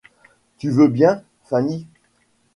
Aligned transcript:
Tu 0.57 0.71
veux 0.71 0.87
bien, 0.87 1.21
Fanny? 1.43 1.85